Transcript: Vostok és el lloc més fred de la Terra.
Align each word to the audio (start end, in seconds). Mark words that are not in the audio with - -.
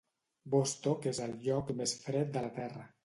Vostok 0.53 1.05
és 1.11 1.19
el 1.25 1.35
lloc 1.43 1.69
més 1.83 1.95
fred 2.07 2.33
de 2.39 2.45
la 2.47 2.51
Terra. 2.57 2.89